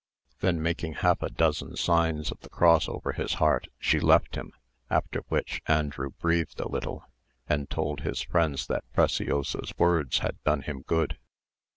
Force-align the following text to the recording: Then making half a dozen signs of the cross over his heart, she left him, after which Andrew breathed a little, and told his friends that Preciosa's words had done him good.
Then 0.39 0.63
making 0.63 0.93
half 0.93 1.21
a 1.21 1.29
dozen 1.29 1.75
signs 1.75 2.31
of 2.31 2.39
the 2.39 2.49
cross 2.49 2.89
over 2.89 3.11
his 3.11 3.33
heart, 3.35 3.67
she 3.77 3.99
left 3.99 4.33
him, 4.33 4.51
after 4.89 5.19
which 5.27 5.61
Andrew 5.67 6.09
breathed 6.09 6.59
a 6.59 6.67
little, 6.67 7.05
and 7.47 7.69
told 7.69 7.99
his 8.01 8.23
friends 8.23 8.65
that 8.65 8.83
Preciosa's 8.93 9.75
words 9.77 10.17
had 10.17 10.41
done 10.43 10.63
him 10.63 10.81
good. 10.87 11.19